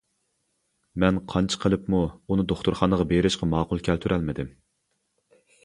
مەن 1.03 1.19
قانچە 1.33 1.59
قىلىپمۇ 1.65 1.99
ئۇنى 2.25 2.47
دوختۇرخانىغا 2.53 3.07
بېرىشقا 3.13 3.51
ماقۇل 3.55 3.87
كەلتۈرەلمىدىم. 3.91 4.53